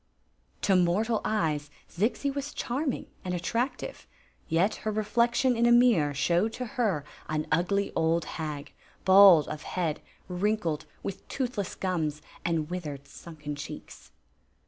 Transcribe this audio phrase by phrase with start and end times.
[0.63, 4.07] ST of the Magic Clodc To fiiOTtftl eyes Zixi was channing and attractive;
[4.49, 8.73] yet her reflection in a mirror showed to her an ugly old hag,
[9.05, 14.11] bald of head, wrinkled, with toothless gums and withered, sunken cheeks.